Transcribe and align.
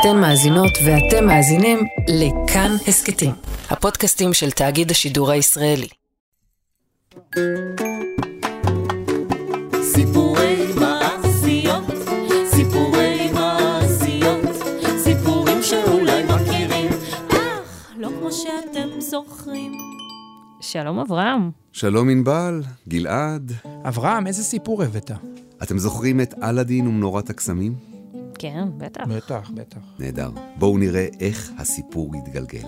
אתן 0.00 0.20
מאזינות 0.20 0.72
ואתם 0.84 1.26
מאזינים 1.26 1.78
לכאן 2.08 2.70
הסכתים, 2.88 3.30
הפודקאסטים 3.70 4.32
של 4.32 4.50
תאגיד 4.50 4.90
השידור 4.90 5.30
הישראלי. 5.30 5.88
סיפורי 9.82 10.66
מעשיות, 10.80 11.84
סיפורי 12.50 13.30
מעשיות, 13.32 14.40
סיפורים 14.98 15.62
שאולי 15.62 16.22
מכירים, 16.24 16.90
אך 17.28 17.92
לא 17.96 18.08
כמו 18.20 18.32
שאתם 18.32 19.00
זוכרים. 19.00 19.72
שלום 20.60 20.98
אברהם. 20.98 21.50
שלום 21.72 22.08
ענבל, 22.08 22.62
גלעד. 22.88 23.52
אברהם, 23.88 24.26
איזה 24.26 24.44
סיפור 24.44 24.82
הבאת? 24.82 25.10
אתם 25.62 25.78
זוכרים 25.78 26.20
את 26.20 26.34
אלאדין 26.42 26.86
ומנורת 26.86 27.30
הקסמים? 27.30 27.95
כן, 28.38 28.68
בטח. 28.76 29.04
בטח, 29.08 29.50
בטח. 29.54 29.78
נהדר. 29.98 30.30
בואו 30.58 30.78
נראה 30.78 31.06
איך 31.20 31.50
הסיפור 31.58 32.16
יתגלגל. 32.16 32.66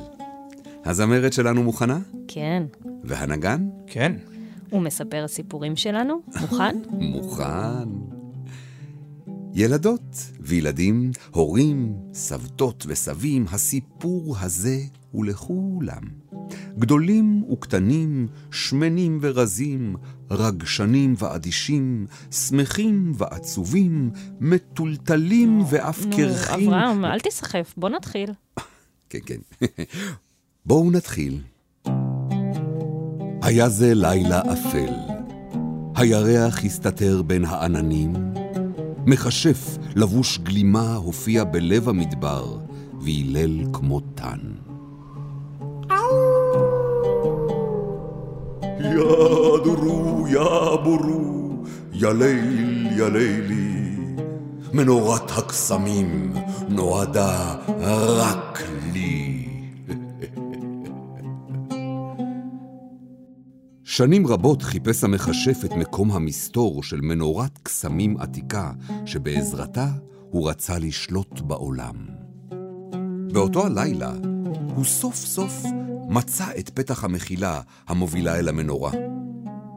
הזמרת 0.85 1.33
שלנו 1.33 1.63
מוכנה? 1.63 1.99
כן. 2.29 2.63
והנגן? 3.05 3.69
כן. 3.87 4.13
הוא 4.71 4.83
מספר 4.83 5.29
סיפורים 5.29 5.77
שלנו? 5.77 6.21
מוכן? 6.41 6.77
מוכן. 7.15 7.89
ילדות 9.55 10.17
וילדים, 10.41 11.11
הורים, 11.31 11.97
סבתות 12.13 12.85
וסבים, 12.89 13.47
הסיפור 13.51 14.37
הזה 14.41 14.79
הוא 15.13 15.25
לכולם. 15.25 16.03
גדולים 16.79 17.45
וקטנים, 17.53 18.29
שמנים 18.51 19.19
ורזים, 19.23 19.97
רגשנים 20.31 21.15
ואדישים, 21.19 22.07
שמחים 22.31 23.13
ועצובים, 23.17 24.11
מטולטלים 24.41 25.63
ואף 25.71 26.07
נו, 26.07 26.17
קרחים. 26.17 26.69
אברהם, 26.69 27.05
אל 27.05 27.21
תיסחף, 27.21 27.75
בוא 27.77 27.89
נתחיל. 27.89 28.31
כן, 29.11 29.19
כן. 29.27 29.39
בואו 30.67 30.91
נתחיל. 30.91 31.41
היה 33.43 33.69
זה 33.69 33.95
לילה 33.95 34.41
אפל. 34.53 34.93
הירח 35.95 36.65
הסתתר 36.65 37.23
בין 37.23 37.45
העננים. 37.45 38.13
מכשף 39.07 39.79
לבוש 39.97 40.39
גלימה 40.39 40.95
הופיע 40.95 41.45
בלב 41.45 41.89
המדבר, 41.89 42.59
והילל 43.01 43.65
כמו 43.73 44.01
תן. 44.01 44.39
ידורו, 48.81 50.27
יבורו, 50.29 51.65
יא 51.93 52.09
ליל, 52.09 52.89
יא 52.97 53.05
לילי. 53.05 53.79
מנורת 54.73 55.31
הקסמים 55.39 56.33
נועדה 56.69 57.57
רק 57.79 58.63
לי. 58.93 59.49
שנים 63.85 64.27
רבות 64.27 64.63
חיפש 64.63 65.05
המכשף 65.05 65.65
את 65.65 65.73
מקום 65.73 66.11
המסתור 66.11 66.83
של 66.83 67.01
מנורת 67.01 67.59
קסמים 67.63 68.17
עתיקה, 68.17 68.73
שבעזרתה 69.07 69.89
הוא 70.31 70.51
רצה 70.51 70.79
לשלוט 70.79 71.41
בעולם. 71.41 71.95
באותו 73.33 73.67
הלילה, 73.67 74.13
הוא 74.77 74.85
סוף 74.85 75.15
סוף 75.15 75.63
מצא 76.09 76.47
את 76.59 76.71
פתח 76.71 77.05
המחילה 77.05 77.61
המובילה 77.89 78.39
אל 78.39 78.49
המנורה. 78.49 78.93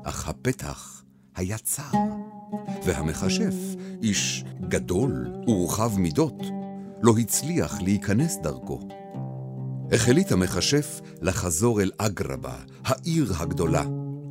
אך 0.03 0.29
הפתח 0.29 1.03
היה 1.35 1.57
צר, 1.57 1.91
והמכשף, 2.85 3.53
איש 4.03 4.43
גדול 4.67 5.27
ורחב 5.47 5.99
מידות, 5.99 6.43
לא 7.01 7.13
הצליח 7.17 7.81
להיכנס 7.81 8.37
דרכו. 8.43 8.79
החליט 9.91 10.31
המכשף 10.31 11.01
לחזור 11.21 11.81
אל 11.81 11.91
אגרבה, 11.97 12.55
העיר 12.83 13.33
הגדולה, 13.37 13.83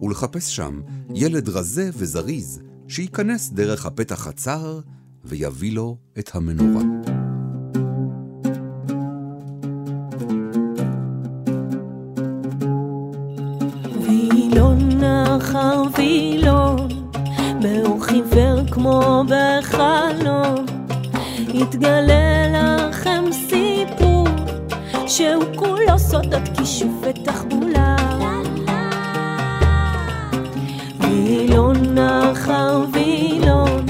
ולחפש 0.03 0.57
שם 0.57 0.81
ילד 1.15 1.49
רזה 1.49 1.91
וזריז 1.95 2.61
שייכנס 2.89 3.51
דרך 3.51 3.87
הפתח 3.87 4.27
הצר 4.27 4.81
ויביא 5.25 5.73
לו 5.73 5.97
את 6.19 6.31
המנורה. 6.35 7.20
וילון, 15.97 16.89
באור 17.63 18.05
חיוור 18.05 18.61
כמו 18.71 19.25
בחלום, 19.29 20.67
יתגלה 21.55 22.47
לכם 22.89 23.25
סיפור, 23.33 24.29
שהוא 25.07 25.45
כולו 25.57 25.99
סודות 25.99 26.49
כישוף 26.57 26.93
ותחבולה. 27.03 27.97
וילון 31.01 31.99
אחר 31.99 32.85
וילון, 32.93 33.87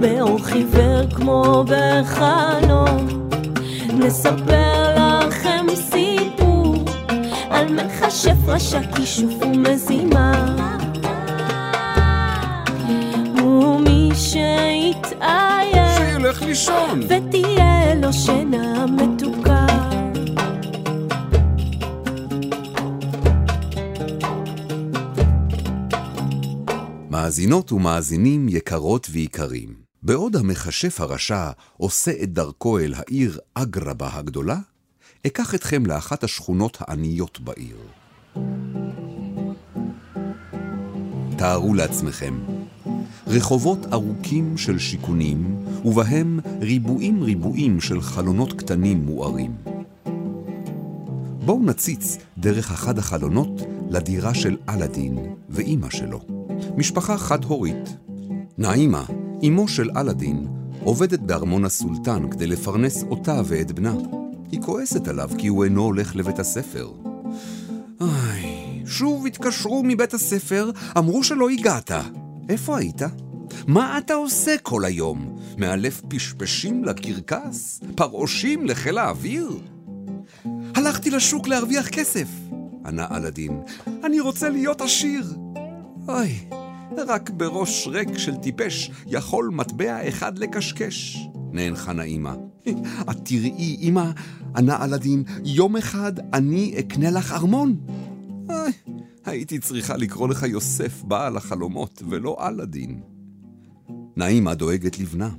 באור 0.00 0.38
חיוור 0.44 1.10
כמו 1.14 1.64
בחלום, 1.66 3.06
נספר 3.98 4.94
לכם 4.96 5.66
סיפור 5.74 6.74
על 7.50 7.66
מכשף 7.72 8.36
רשע 8.46 8.80
כישוף 8.94 9.32
ומזימה. 9.42 10.75
שילך 16.26 16.42
לישון! 16.42 17.00
ותהיה 17.02 17.94
לו 17.94 18.12
שינה 18.12 18.86
מתוקה. 18.86 19.66
מאזינות 27.10 27.72
ומאזינים 27.72 28.48
יקרות 28.48 29.06
ויקרים, 29.10 29.74
בעוד 30.02 30.36
המכשף 30.36 31.00
הרשע 31.00 31.50
עושה 31.76 32.12
את 32.22 32.32
דרכו 32.32 32.78
אל 32.78 32.94
העיר 32.96 33.38
אגרבה 33.54 34.08
הגדולה, 34.12 34.58
אקח 35.26 35.54
אתכם 35.54 35.86
לאחת 35.86 36.24
השכונות 36.24 36.78
העניות 36.80 37.40
בעיר. 37.40 37.76
תארו 41.38 41.74
לעצמכם, 41.74 42.55
רחובות 43.26 43.86
ארוכים 43.92 44.58
של 44.58 44.78
שיכונים, 44.78 45.56
ובהם 45.84 46.40
ריבועים 46.60 47.22
ריבועים 47.22 47.80
של 47.80 48.00
חלונות 48.00 48.52
קטנים 48.52 49.06
מוארים. 49.06 49.52
בואו 51.44 51.62
נציץ 51.62 52.18
דרך 52.38 52.70
אחד 52.70 52.98
החלונות 52.98 53.62
לדירה 53.90 54.34
של 54.34 54.56
אלאדין 54.68 55.18
ואימא 55.48 55.90
שלו. 55.90 56.20
משפחה 56.76 57.18
חד-הורית. 57.18 57.96
נעימה, 58.58 59.04
אמו 59.46 59.68
של 59.68 59.90
אלאדין, 59.96 60.46
עובדת 60.84 61.20
בארמון 61.20 61.64
הסולטן 61.64 62.30
כדי 62.30 62.46
לפרנס 62.46 63.02
אותה 63.02 63.40
ואת 63.44 63.72
בנה. 63.72 63.94
היא 64.52 64.60
כועסת 64.62 65.08
עליו 65.08 65.30
כי 65.38 65.46
הוא 65.46 65.64
אינו 65.64 65.82
הולך 65.82 66.16
לבית 66.16 66.38
הספר. 66.38 66.90
איי, 68.00 68.82
שוב 68.86 69.26
התקשרו 69.26 69.82
מבית 69.84 70.14
הספר, 70.14 70.70
אמרו 70.98 71.24
שלא 71.24 71.48
הגעת. 71.50 71.90
איפה 72.48 72.78
היית? 72.78 73.02
מה 73.66 73.98
אתה 73.98 74.14
עושה 74.14 74.58
כל 74.62 74.84
היום? 74.84 75.36
מאלף 75.58 76.02
פשפשים 76.08 76.84
לקרקס? 76.84 77.80
פרעושים 77.94 78.66
לחיל 78.66 78.98
האוויר? 78.98 79.58
הלכתי 80.74 81.10
לשוק 81.10 81.48
להרוויח 81.48 81.88
כסף, 81.88 82.28
ענה 82.86 83.06
אלאדין. 83.10 83.60
אני 84.04 84.20
רוצה 84.20 84.48
להיות 84.48 84.80
עשיר. 84.80 85.36
אוי, 86.08 86.34
רק 87.08 87.30
בראש 87.30 87.86
ריק 87.86 88.18
של 88.18 88.34
טיפש 88.34 88.90
יכול 89.06 89.50
מטבע 89.52 90.08
אחד 90.08 90.38
לקשקש, 90.38 91.28
נאנחה 91.52 91.92
נעימה. 91.92 92.34
את 93.10 93.16
תראי, 93.24 93.76
אמא, 93.80 94.10
ענה 94.56 94.84
אלאדין, 94.84 95.24
יום 95.44 95.76
אחד 95.76 96.12
אני 96.32 96.74
אקנה 96.78 97.10
לך 97.10 97.32
ארמון. 97.32 97.76
אוי, 98.48 98.72
הייתי 99.26 99.58
צריכה 99.58 99.96
לקרוא 99.96 100.28
לך 100.28 100.42
יוסף 100.42 101.02
בעל 101.02 101.36
החלומות, 101.36 102.02
ולא 102.08 102.36
אלאדין. 102.40 103.00
נעימה 104.16 104.54
דואגת 104.54 104.98
לבנה. 104.98 105.30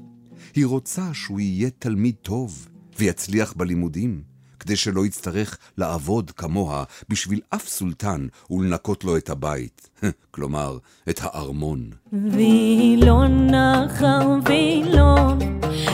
היא 0.55 0.65
רוצה 0.65 1.13
שהוא 1.13 1.39
יהיה 1.39 1.69
תלמיד 1.79 2.15
טוב 2.21 2.67
ויצליח 2.99 3.53
בלימודים, 3.57 4.21
כדי 4.59 4.75
שלא 4.75 5.05
יצטרך 5.05 5.57
לעבוד 5.77 6.31
כמוה 6.31 6.83
בשביל 7.09 7.41
אף 7.49 7.67
סולטן 7.67 8.27
ולנקות 8.49 9.03
לו 9.03 9.17
את 9.17 9.29
הבית, 9.29 9.89
כלומר, 10.31 10.77
את 11.09 11.19
הארמון. 11.23 11.89
וילון 12.13 13.53
אחר 13.53 14.29
וילון, 14.45 15.39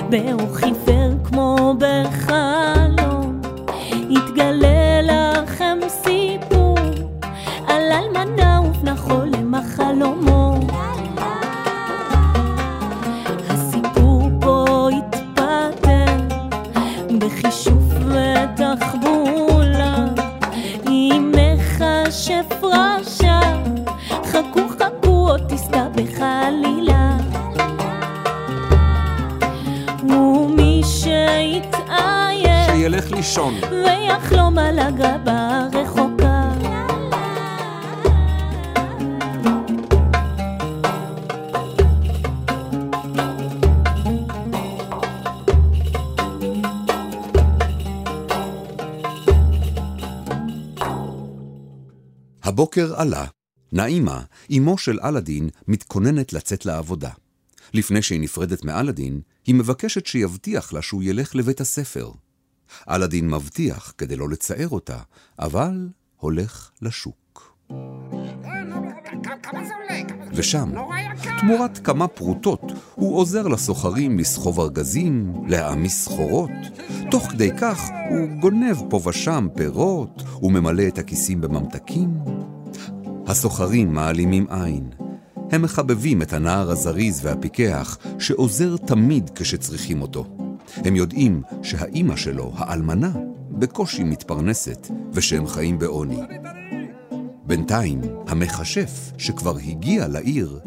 באור 0.10 0.56
חיוור 0.56 1.24
כמו 1.24 1.76
בחלום, 1.80 2.83
מכשף 22.14 22.46
רשע, 22.64 23.40
חכו 24.24 24.60
חכו 24.70 25.30
עוד 25.30 25.42
תסתבך 25.50 26.22
עלילה. 26.22 27.18
ומי 30.10 30.82
שיתעייף 30.86 32.72
שילך 32.72 33.12
לישון. 33.12 33.54
ויחלום 33.72 34.58
על 34.58 34.80
הגבה 34.80 35.43
הבוקר 52.64 52.94
עלה. 52.96 53.26
נעימה, 53.72 54.24
אמו 54.58 54.78
של 54.78 55.00
אלאדין, 55.04 55.50
מתכוננת 55.68 56.34
לצאת 56.34 56.66
לעבודה. 56.66 57.10
לפני 57.74 58.02
שהיא 58.02 58.20
נפרדת 58.20 58.66
מאלאדין, 58.66 59.22
היא 59.46 59.56
מבקשת 59.56 60.06
שיבטיח 60.06 60.74
לה 60.74 60.82
שהוא 60.82 61.04
ילך 61.04 61.36
לבית 61.36 61.62
הספר. 61.62 62.12
אלאדין 62.90 63.30
מבטיח 63.30 63.94
כדי 63.98 64.16
לא 64.16 64.30
לצער 64.30 64.70
אותה, 64.70 65.00
אבל 65.40 65.90
הולך 66.18 66.72
לשוק. 66.82 67.56
ושם, 70.34 70.72
תמורת 71.40 71.78
כמה 71.78 72.08
פרוטות, 72.08 72.62
הוא 72.96 73.18
עוזר 73.18 73.48
לסוחרים 73.48 74.20
לסחוב 74.20 74.60
ארגזים, 74.60 75.34
להעמיס 75.48 76.04
סחורות. 76.04 76.52
תוך 77.12 77.32
כדי 77.32 77.50
כך 77.58 77.90
הוא 78.10 78.28
גונב 78.40 78.76
פה 78.90 79.00
ושם 79.10 79.48
פירות, 79.56 80.24
וממלא 80.42 80.88
את 80.88 80.98
הכיסים 80.98 81.42
בממתקים. 81.42 82.10
הסוחרים 83.28 83.94
מעלימים 83.94 84.46
עין. 84.50 84.90
הם 85.52 85.62
מחבבים 85.62 86.22
את 86.22 86.34
הנער 86.34 86.72
הזריז 86.72 87.26
והפיקח, 87.26 87.98
שעוזר 88.20 88.78
תמיד 88.78 89.30
כשצריכים 89.36 90.02
אותו. 90.02 90.26
הם 90.76 90.96
יודעים 90.96 91.42
שהאימא 91.64 92.16
שלו, 92.16 92.52
האלמנה, 92.56 93.12
בקושי 93.50 94.04
מתפרנסת, 94.04 94.88
ושהם 95.14 95.48
חיים 95.48 95.80
בעוני. 95.80 96.22
בינתיים, 97.46 98.02
המכשף, 98.28 99.12
שכבר 99.18 99.58
הגיע 99.58 100.08
לעיר, 100.08 100.60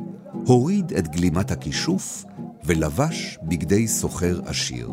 הוריד 0.47 0.93
את 0.93 1.09
גלימת 1.09 1.51
הכישוף 1.51 2.25
ולבש 2.65 3.39
בגדי 3.43 3.89
סוחר 3.89 4.41
עשיר. 4.45 4.91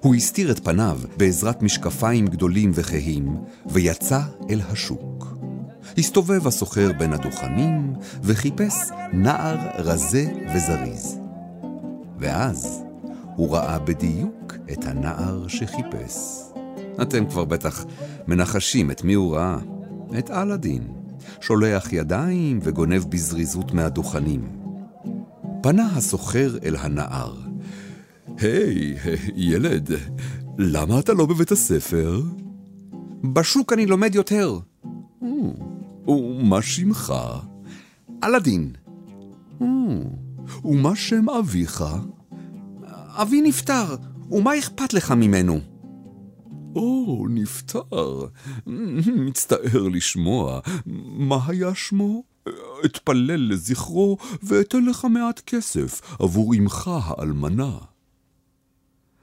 הוא 0.00 0.14
הסתיר 0.14 0.50
את 0.50 0.64
פניו 0.64 1.00
בעזרת 1.16 1.62
משקפיים 1.62 2.26
גדולים 2.26 2.70
וכהים, 2.74 3.36
ויצא 3.66 4.20
אל 4.50 4.60
השוק. 4.68 5.36
הסתובב 5.98 6.46
הסוחר 6.46 6.92
בין 6.98 7.12
הדוכנים, 7.12 7.94
וחיפש 8.22 8.74
נער 9.12 9.58
רזה 9.78 10.32
וזריז. 10.54 11.18
ואז 12.18 12.82
הוא 13.36 13.54
ראה 13.56 13.78
בדיוק 13.78 14.54
את 14.72 14.84
הנער 14.84 15.48
שחיפש. 15.48 16.16
אתם 17.02 17.26
כבר 17.26 17.44
בטח 17.44 17.84
מנחשים 18.28 18.90
את 18.90 19.04
מי 19.04 19.14
הוא 19.14 19.36
ראה. 19.36 19.58
את 20.18 20.30
אלאדין, 20.30 20.82
שולח 21.40 21.92
ידיים 21.92 22.58
וגונב 22.62 23.04
בזריזות 23.08 23.72
מהדוכנים. 23.72 24.60
פנה 25.62 25.86
הסוחר 25.96 26.58
אל 26.64 26.76
הנער. 26.76 27.34
היי, 28.38 28.96
hey, 28.96 29.32
ילד, 29.34 29.90
למה 30.58 30.98
אתה 30.98 31.12
לא 31.12 31.26
בבית 31.26 31.52
הספר? 31.52 32.22
בשוק 33.34 33.72
אני 33.72 33.86
לומד 33.86 34.14
יותר. 34.14 34.58
ומה 36.08 36.62
שמך? 36.62 37.14
אלאדין. 38.24 38.72
ומה 40.64 40.96
שם 40.96 41.30
אביך? 41.30 41.84
אבי 43.08 43.42
נפטר, 43.42 43.96
ומה 44.30 44.58
אכפת 44.58 44.94
לך 44.94 45.10
ממנו? 45.10 45.60
או, 46.76 47.26
נפטר. 47.30 48.26
מצטער 49.26 49.88
לשמוע. 49.92 50.60
מה 51.06 51.38
היה 51.46 51.74
שמו? 51.74 52.22
אתפלל 52.84 53.52
לזכרו 53.52 54.16
ואתן 54.42 54.84
לך 54.84 55.04
מעט 55.04 55.40
כסף 55.46 56.16
עבור 56.18 56.54
אמך 56.54 56.90
האלמנה. 56.92 57.78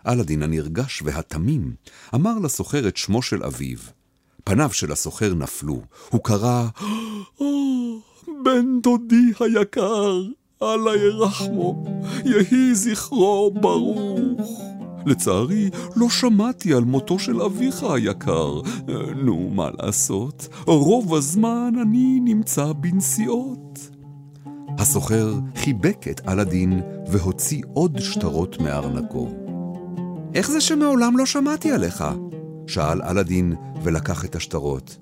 אלאדין 0.07 0.43
הנרגש 0.43 1.01
והתמים 1.05 1.75
אמר 2.15 2.39
לסוחר 2.39 2.87
את 2.87 2.97
שמו 2.97 3.21
של 3.21 3.43
אביו. 3.43 3.77
פניו 4.43 4.69
של 4.73 4.91
הסוחר 4.91 5.33
נפלו. 5.33 5.81
הוא 6.09 6.23
קרא, 6.23 6.67
או, 7.39 7.99
בן 8.43 8.81
דודי 8.81 9.31
היקר, 9.39 10.21
אללה 10.63 10.95
ירחמו, 10.95 11.85
יהי 12.25 12.75
זכרו 12.75 13.51
ברוך. 13.61 14.76
לצערי, 15.05 15.69
לא 15.95 16.09
שמעתי 16.09 16.73
על 16.73 16.83
מותו 16.83 17.19
של 17.19 17.41
אביך 17.41 17.83
היקר. 17.83 18.61
נו, 19.15 19.49
מה 19.49 19.69
לעשות? 19.79 20.47
רוב 20.65 21.15
הזמן 21.15 21.73
אני 21.81 22.19
נמצא 22.19 22.73
בנסיעות. 22.73 23.89
הסוחר 24.77 25.33
חיבק 25.55 26.07
את 26.11 26.21
אלאדין 26.27 26.81
והוציא 27.07 27.63
עוד 27.73 27.99
שטרות 27.99 28.61
מארנקו. 28.61 29.29
איך 30.33 30.51
זה 30.51 30.61
שמעולם 30.61 31.17
לא 31.17 31.25
שמעתי 31.25 31.71
עליך? 31.71 32.03
שאל 32.67 33.01
אלאדין 33.01 33.53
ולקח 33.83 34.25
את 34.25 34.35
השטרות. 34.35 34.97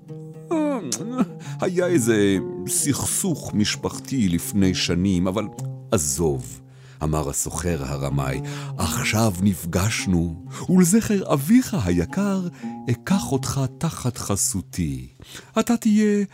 היה 1.60 1.86
איזה 1.86 2.36
סכסוך 2.68 3.54
משפחתי 3.54 4.28
לפני 4.28 4.74
שנים, 4.74 5.26
אבל 5.26 5.44
עזוב. 5.90 6.60
אמר 7.02 7.28
הסוחר 7.28 7.84
הרמאי, 7.84 8.40
עכשיו 8.78 9.32
נפגשנו, 9.42 10.44
ולזכר 10.68 11.32
אביך 11.32 11.76
היקר, 11.84 12.48
אקח 12.90 13.32
אותך 13.32 13.60
תחת 13.78 14.18
חסותי. 14.18 15.08
אתה 15.60 15.76
תהיה 15.76 16.24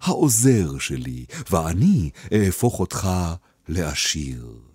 העוזר 0.00 0.78
שלי, 0.78 1.24
ואני 1.50 2.10
אהפוך 2.32 2.80
אותך 2.80 3.08
לעשיר. 3.68 4.69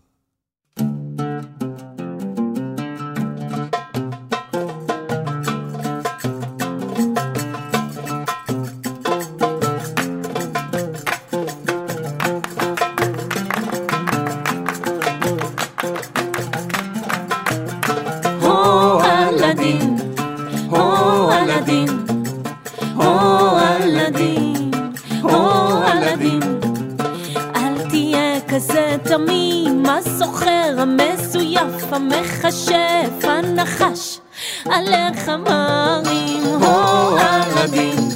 עליך 34.75 35.29
מרים. 35.29 36.44
הו 36.44 37.17
אלאדין, 37.17 38.09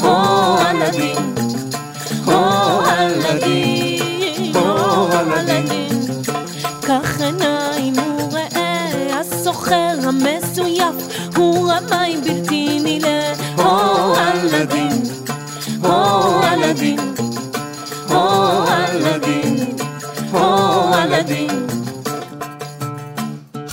הו 0.00 0.56
אלאדין, 0.58 1.34
הו 2.24 2.80
אלאדין, 2.86 4.52
הו 4.54 5.08
אלאדין. 5.12 6.02
קח 6.80 7.20
עיניים 7.20 7.94
וראה, 8.32 9.20
הסוחר 9.20 9.94
המסויף 10.02 10.96
הוא 11.36 11.72
רמאי 11.72 12.16
בלתי 12.16 12.37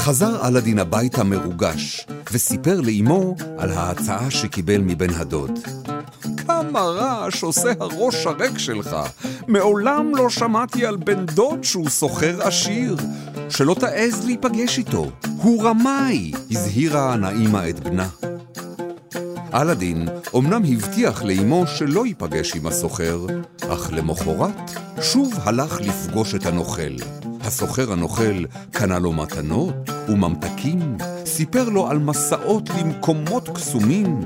חזר 0.06 0.48
אלאדין 0.48 0.80
הביתה 0.80 1.24
מרוגש, 1.24 2.08
וסיפר 2.32 2.82
לאמו 2.82 3.36
על 3.58 3.72
ההצעה 3.72 4.32
שקיבל 4.32 4.82
מבן 4.82 5.10
הדוד. 5.10 5.60
כמה 6.38 6.80
רעש 6.80 7.44
עושה 7.44 7.74
הראש 7.80 8.26
הריק 8.26 8.58
שלך. 8.58 8.96
מעולם 9.48 10.16
לא 10.16 10.30
שמעתי 10.30 10.86
על 10.86 10.96
בן 10.96 11.26
דוד 11.26 11.64
שהוא 11.64 11.90
סוחר 11.90 12.48
עשיר. 12.48 12.96
שלא 13.50 13.76
תעז 13.80 14.26
להיפגש 14.26 14.78
איתו. 14.78 15.12
הוא 15.38 15.64
רמאי, 15.64 16.32
הזהירה 16.52 17.16
נעימה 17.16 17.70
את 17.70 17.80
בנה. 17.80 18.08
אלאדין 19.54 20.08
אמנם 20.36 20.62
הבטיח 20.74 21.24
לאמו 21.24 21.68
שלא 21.68 22.06
ייפגש 22.06 22.56
עם 22.56 22.68
הסוחר, 22.68 23.26
אך 23.70 23.90
למחרת 23.94 24.72
שוב 25.02 25.34
הלך 25.44 25.82
לפגוש 25.82 26.36
את 26.36 26.46
הנוכל. 26.46 26.96
הסוחר 27.46 27.92
הנוכל 27.92 28.46
קנה 28.72 29.00
לו 29.00 29.14
מתנות 29.14 29.90
וממתקים, 30.10 30.98
סיפר 31.26 31.70
לו 31.70 31.88
על 31.88 32.00
מסעות 32.00 32.70
למקומות 32.70 33.50
קסומים. 33.50 34.20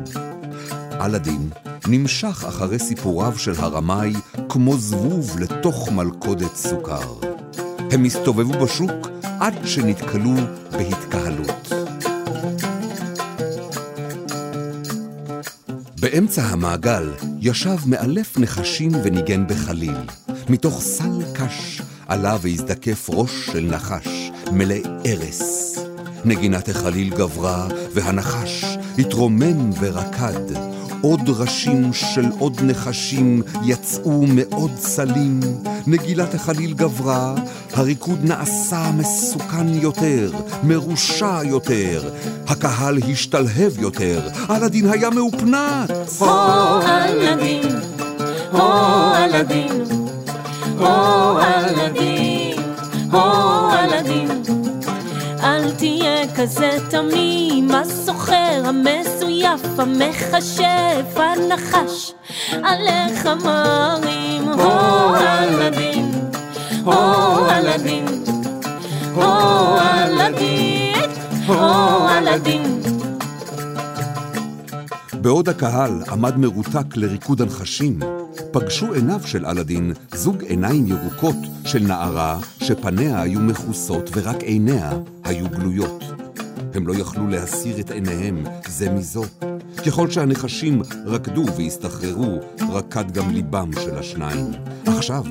אלאדין 1.02 1.50
נמשך 1.88 2.46
אחרי 2.48 2.80
סיפוריו 2.80 3.38
של 3.38 3.54
הרמאי 3.58 4.14
כמו 4.50 4.78
זבוב 4.78 5.40
לתוך 5.40 5.92
מלכודת 5.92 6.56
סוכר. 6.56 7.14
הם 7.92 8.06
הסתובבו 8.06 8.66
בשוק 8.66 9.08
עד 9.40 9.54
שנתקלו 9.66 10.34
בהתקהלות. 10.72 11.74
באמצע 16.02 16.42
המעגל 16.42 17.12
ישב 17.40 17.78
מאלף 17.86 18.38
נחשים 18.38 18.92
וניגן 19.04 19.48
בחליל. 19.48 19.98
מתוך 20.50 20.82
סל 20.82 21.24
קש 21.34 21.82
עלה 22.10 22.38
והזדקף 22.42 23.10
ראש 23.10 23.46
של 23.46 23.68
נחש, 23.72 24.32
מלא 24.52 24.76
ארס. 25.06 25.76
נגינת 26.26 26.70
החליל 26.70 27.10
גברה, 27.10 27.68
והנחש 27.94 28.66
התרומם 28.98 29.70
ורקד. 29.80 30.56
עוד 31.02 31.30
ראשים 31.30 31.94
של 31.94 32.26
עוד 32.40 32.62
נחשים 32.64 33.42
יצאו 33.66 34.26
מעוד 34.28 34.72
סלים. 34.78 35.40
נגילת 35.88 36.34
החליל 36.34 36.74
גברה, 36.74 37.36
הריקוד 37.74 38.20
נעשה 38.24 38.92
מסוכן 38.98 39.68
יותר, 39.68 40.32
מרושע 40.64 41.40
יותר. 41.44 42.10
הקהל 42.48 42.98
השתלהב 43.12 43.80
יותר, 43.80 44.30
אלאדין 44.50 44.90
היה 44.90 45.10
מאופנת. 45.10 45.90
הו 46.20 46.28
אלאדין, 46.82 47.68
הו 48.52 48.62
אלאדין, 49.16 49.99
כזה 56.42 56.78
תמים, 56.90 57.72
הסוחר 57.72 58.62
המסויף, 58.66 59.62
המכשף, 59.78 61.16
הנחש, 61.16 62.14
עליך 62.52 63.26
מרים. 63.26 64.48
הו 64.48 65.16
אלאדין, 65.16 66.12
הו 66.84 67.46
אלאדין, 67.50 68.06
הו 69.14 69.78
אלאדין, 69.78 70.96
הו 71.46 72.08
אלאדין. 72.10 72.82
בעוד 75.14 75.50
הקהל 75.50 76.04
עמד 76.12 76.38
מרותק 76.38 76.96
לריקוד 76.96 77.42
הנחשים, 77.42 78.00
פגשו 78.52 78.94
עיניו 78.94 79.22
של 79.26 79.46
אלאדין 79.46 79.94
זוג 80.14 80.44
עיניים 80.44 80.88
ירוקות 80.88 81.36
של 81.66 81.80
נערה 81.80 82.40
שפניה 82.64 83.22
היו 83.22 83.40
מכוסות 83.40 84.10
ורק 84.14 84.44
עיניה 84.44 84.92
היו 85.24 85.50
גלויות. 85.50 86.04
הם 86.74 86.88
לא 86.88 86.94
יכלו 86.94 87.28
להסיר 87.28 87.80
את 87.80 87.92
עיניהם 87.92 88.44
זה 88.68 88.90
מזו. 88.90 89.24
ככל 89.86 90.12
שהנחשים 90.12 90.82
רקדו 91.06 91.46
והסתחררו, 91.58 92.40
רקד 92.70 93.12
גם 93.12 93.32
ליבם 93.32 93.72
של 93.74 93.98
השניים. 93.98 94.52
עכשיו, 94.86 95.24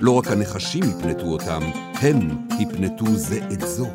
לא 0.00 0.10
רק 0.10 0.26
הנחשים 0.26 0.84
הפנטו 0.84 1.26
אותם, 1.26 1.60
הם 1.94 2.28
הפנטו 2.50 3.06
זה 3.16 3.40
את 3.52 3.60
זו. 3.60 3.86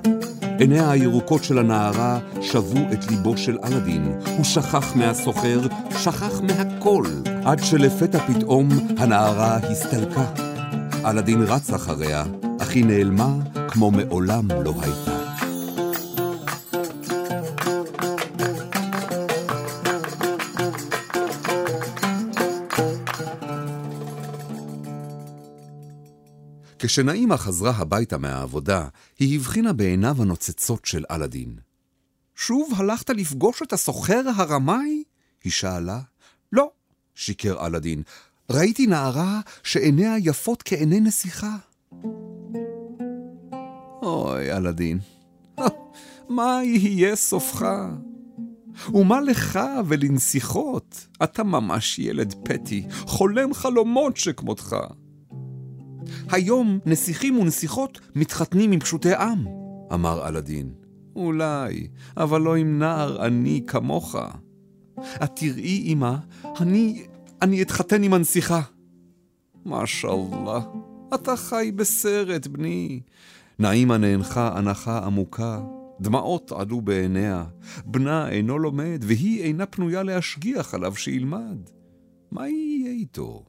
עיניה 0.59 0.91
הירוקות 0.91 1.43
של 1.43 1.57
הנערה 1.57 2.19
שבו 2.41 2.79
את 2.93 3.11
ליבו 3.11 3.37
של 3.37 3.57
אלאדין. 3.63 4.13
הוא 4.37 4.43
שכח 4.43 4.95
מהסוחר, 4.95 5.59
שכח 5.97 6.41
מהכל, 6.41 7.03
עד 7.45 7.63
שלפתע 7.63 8.19
פתאום 8.27 8.69
הנערה 8.97 9.57
הסתלקה. 9.57 10.33
אלאדין 11.05 11.41
רץ 11.41 11.69
אחריה, 11.69 12.23
אך 12.61 12.69
היא 12.69 12.85
נעלמה 12.85 13.35
כמו 13.67 13.91
מעולם 13.91 14.47
לא 14.63 14.73
הייתה. 14.81 15.19
כשנעימה 26.79 27.37
חזרה 27.37 27.71
הביתה 27.71 28.17
מהעבודה, 28.17 28.87
היא 29.19 29.39
הבחינה 29.39 29.73
בעיניו 29.73 30.21
הנוצצות 30.21 30.85
של 30.85 31.03
אלאדין. 31.11 31.55
שוב 32.35 32.73
הלכת 32.77 33.09
לפגוש 33.09 33.61
את 33.61 33.73
הסוחר 33.73 34.21
הרמאי? 34.35 35.03
היא 35.43 35.51
שאלה. 35.51 35.99
לא, 36.51 36.71
שיקר 37.19 37.65
אלאדין. 37.65 38.03
ראיתי 38.51 38.87
נערה 38.87 39.41
שעיניה 39.63 40.17
יפות 40.17 40.63
כעיני 40.63 40.99
נסיכה. 40.99 41.55
אוי, 44.01 44.51
אלאדין, 44.51 44.99
מה 46.29 46.59
יהיה 46.63 47.15
סופך? 47.15 47.65
ומה 48.93 49.21
לך 49.21 49.59
ולנסיכות? 49.85 51.07
אתה 51.23 51.43
ממש 51.43 51.99
ילד 51.99 52.35
פתי, 52.43 52.83
חולם 52.91 53.53
חלומות 53.53 54.17
שכמותך. 54.17 54.75
היום 56.29 56.79
נסיכים 56.85 57.39
ונסיכות 57.39 57.99
מתחתנים 58.15 58.71
עם 58.71 58.79
פשוטי 58.79 59.15
עם, 59.15 59.45
אמר 59.93 60.27
אלאדין. 60.27 60.73
אולי, 61.15 61.87
אבל 62.17 62.41
לא 62.41 62.55
עם 62.55 62.79
נער 62.79 63.23
עני 63.23 63.63
כמוך. 63.67 64.15
את 65.23 65.31
תראי, 65.35 65.83
אמא, 65.85 66.15
אני, 66.59 67.03
אני 67.41 67.61
אתחתן 67.61 68.03
עם 68.03 68.13
הנסיכה. 68.13 68.61
משאללה, 69.65 70.59
אתה 71.13 71.35
חי 71.35 71.71
בסרט, 71.75 72.47
בני. 72.47 73.01
נעימה 73.59 73.97
נאנחה 73.97 74.57
הנחה 74.57 75.05
עמוקה, 75.05 75.61
דמעות 76.01 76.51
עלו 76.51 76.81
בעיניה. 76.81 77.45
בנה 77.85 78.29
אינו 78.29 78.59
לומד, 78.59 79.03
והיא 79.07 79.43
אינה 79.43 79.65
פנויה 79.65 80.03
להשגיח 80.03 80.73
עליו 80.73 80.95
שילמד. 80.95 81.69
מה 82.31 82.47
יהיה 82.47 82.91
איתו? 82.91 83.43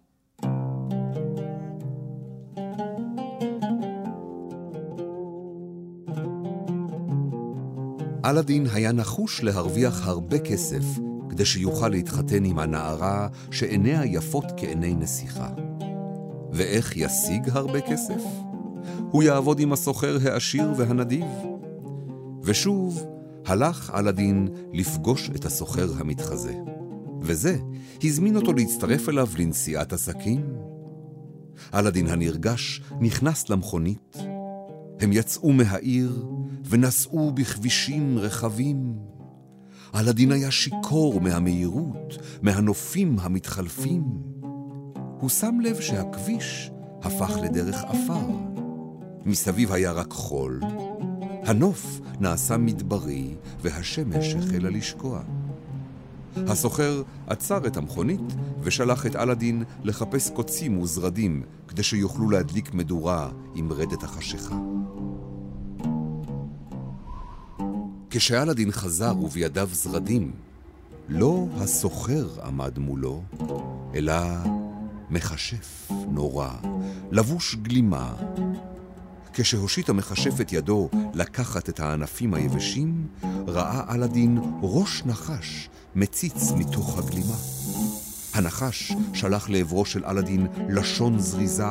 אלאדין 8.24 8.66
היה 8.72 8.92
נחוש 8.92 9.42
להרוויח 9.42 10.06
הרבה 10.06 10.38
כסף 10.38 11.09
כדי 11.30 11.44
שיוכל 11.44 11.88
להתחתן 11.88 12.44
עם 12.44 12.58
הנערה 12.58 13.28
שעיניה 13.50 14.04
יפות 14.04 14.44
כעיני 14.56 14.94
נסיכה. 14.94 15.48
ואיך 16.52 16.96
ישיג 16.96 17.48
הרבה 17.52 17.80
כסף? 17.80 18.22
הוא 19.10 19.22
יעבוד 19.22 19.60
עם 19.60 19.72
הסוחר 19.72 20.18
העשיר 20.24 20.72
והנדיב. 20.76 21.26
ושוב 22.42 23.06
הלך 23.46 23.92
אלאדין 23.94 24.48
לפגוש 24.72 25.30
את 25.36 25.44
הסוחר 25.44 25.88
המתחזה. 25.98 26.54
וזה 27.20 27.58
הזמין 28.02 28.36
אותו 28.36 28.52
להצטרף 28.52 29.08
אליו 29.08 29.28
לנסיעת 29.38 29.92
עסקים. 29.92 30.40
אלאדין 31.74 32.06
הנרגש 32.06 32.82
נכנס 33.00 33.48
למכונית. 33.48 34.16
הם 35.00 35.12
יצאו 35.12 35.52
מהעיר 35.52 36.26
ונסעו 36.64 37.32
בכבישים 37.34 38.18
רחבים. 38.18 38.94
אלאדין 39.94 40.32
היה 40.32 40.50
שיכור 40.50 41.20
מהמהירות, 41.20 42.18
מהנופים 42.42 43.16
המתחלפים. 43.20 44.04
הוא 45.20 45.28
שם 45.28 45.60
לב 45.60 45.80
שהכביש 45.80 46.70
הפך 47.02 47.30
לדרך 47.42 47.84
עפר. 47.84 48.26
מסביב 49.24 49.72
היה 49.72 49.92
רק 49.92 50.12
חול. 50.12 50.60
הנוף 51.44 52.00
נעשה 52.20 52.56
מדברי, 52.56 53.34
והשמש 53.62 54.34
החלה 54.34 54.70
לשקוע. 54.70 55.22
הסוחר 56.36 57.02
עצר 57.26 57.66
את 57.66 57.76
המכונית 57.76 58.20
ושלח 58.60 59.06
את 59.06 59.16
אלאדין 59.16 59.64
לחפש 59.84 60.30
קוצים 60.30 60.78
וזרדים 60.78 61.42
כדי 61.68 61.82
שיוכלו 61.82 62.30
להדליק 62.30 62.74
מדורה 62.74 63.30
עם 63.54 63.72
רדת 63.72 64.02
החשיכה. 64.02 64.56
כשאלאדין 68.10 68.70
חזר 68.72 69.14
ובידיו 69.22 69.68
זרדים, 69.72 70.32
לא 71.08 71.46
הסוחר 71.56 72.28
עמד 72.44 72.78
מולו, 72.78 73.22
אלא 73.94 74.14
מכשף 75.10 75.90
נורא, 76.08 76.50
לבוש 77.10 77.54
גלימה. 77.54 78.14
כשהושיט 79.32 79.88
המכשף 79.88 80.40
את 80.40 80.52
ידו 80.52 80.88
לקחת 81.14 81.68
את 81.68 81.80
הענפים 81.80 82.34
היבשים, 82.34 83.06
ראה 83.46 83.94
אלאדין 83.94 84.38
ראש 84.62 85.02
נחש 85.04 85.68
מציץ 85.94 86.52
מתוך 86.56 86.98
הגלימה. 86.98 87.36
הנחש 88.34 88.92
שלח 89.14 89.48
לעברו 89.48 89.84
של 89.84 90.04
אלאדין 90.04 90.46
לשון 90.68 91.18
זריזה. 91.18 91.64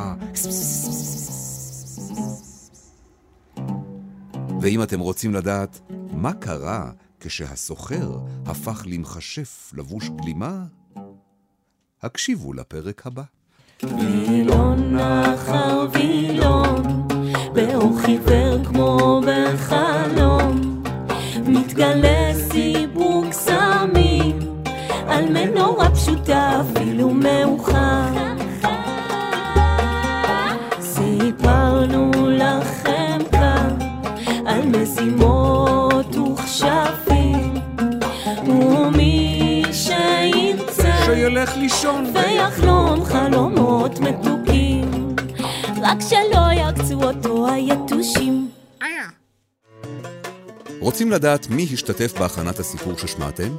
ואם 4.62 4.84
אתם 4.84 5.00
רוצים 5.00 5.34
לדעת 5.34 5.80
מה 6.12 6.34
קרה 6.34 6.92
כשהסוחר 7.20 8.18
הפך 8.46 8.84
למכשף 8.86 9.72
לבוש 9.74 10.10
גלימה, 10.10 10.64
הקשיבו 12.02 12.54
לפרק 12.54 13.08
הבא. 13.08 13.24
וילון 13.84 15.00
אחר 15.00 15.88
וילון, 15.94 17.08
באור 17.54 18.00
חיוור 18.02 18.66
כמו 18.66 19.22
בחלום. 19.28 20.84
מתגלה 21.46 22.34
סיפור 22.52 23.24
קסמים 23.30 24.40
על 25.08 25.26
מנורה 25.30 25.92
פשוטה 25.92 26.62
אפילו 26.62 27.10
מאוחר 27.10 27.99
שילך 41.30 41.58
לישון 41.58 42.14
ויחלום 42.14 43.06
חלומות 43.06 44.00
מתוקים 44.00 45.16
רק 45.82 45.98
שלא 46.10 46.52
יעקצו 46.54 47.04
אותו 47.04 47.48
היתושים 47.50 48.50
רוצים 50.80 51.12
לדעת 51.12 51.50
מי 51.50 51.68
השתתף 51.74 52.14
בהכנת 52.20 52.60
הסיפור 52.60 52.98
ששמעתם? 52.98 53.56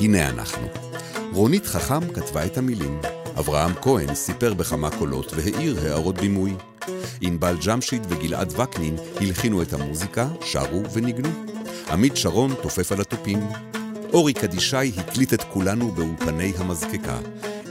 הנה 0.00 0.28
אנחנו. 0.28 0.68
רונית 1.32 1.66
חכם 1.66 2.12
כתבה 2.12 2.46
את 2.46 2.58
המילים. 2.58 3.00
אברהם 3.38 3.72
כהן 3.82 4.14
סיפר 4.14 4.54
בכמה 4.54 4.90
קולות 4.90 5.32
והעיר 5.34 5.78
הערות 5.82 6.14
בימוי. 6.14 6.54
ענבל 7.20 7.56
ג'משיד 7.66 8.06
וגלעד 8.08 8.60
וקנין 8.60 8.96
הלחינו 9.20 9.62
את 9.62 9.72
המוזיקה, 9.72 10.28
שרו 10.40 10.82
וניגנו. 10.92 11.28
עמית 11.90 12.16
שרון 12.16 12.54
תופף 12.62 12.92
על 12.92 13.00
התופים. 13.00 13.40
אורי 14.12 14.32
קדישאי 14.32 14.92
הקליט 14.96 15.34
את 15.34 15.42
כולנו 15.42 15.92
באולפני 15.92 16.52
המזקקה. 16.56 17.18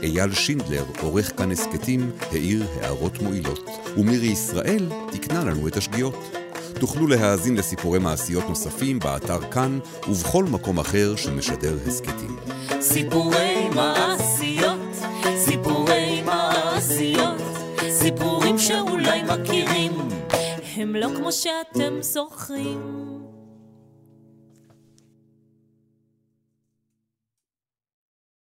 אייל 0.02 0.34
שינדלר, 0.34 0.84
עורך 1.00 1.36
כאן 1.36 1.50
הסכתים, 1.50 2.10
העיר 2.30 2.66
הערות 2.80 3.22
מועילות. 3.22 3.70
ומירי 3.96 4.26
ישראל 4.26 4.90
תיקנה 5.10 5.44
לנו 5.44 5.68
את 5.68 5.76
השגיאות. 5.76 6.14
תוכלו 6.80 7.06
להאזין 7.06 7.56
לסיפורי 7.56 7.98
מעשיות 7.98 8.48
נוספים 8.48 8.98
באתר 8.98 9.50
כאן 9.50 9.78
ובכל 10.08 10.44
מקום 10.44 10.78
אחר 10.78 11.16
שמשדר 11.16 11.78
הסכתים. 11.86 12.36
סיפורי 12.80 13.68
מעשיות, 13.74 14.96
סיפורי 15.44 16.22
מעשיות, 16.22 17.42
סיפורים 17.90 18.58
שאולי 18.58 19.22
מכירים, 19.22 19.92
הם 20.76 20.96
לא 20.96 21.08
כמו 21.16 21.32
שאתם 21.32 21.94
זוכרים. 22.00 23.01